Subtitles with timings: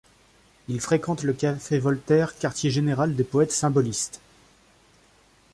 [0.67, 4.19] Il fréquente le café Voltaire, quartier-général des poètes symbolistes.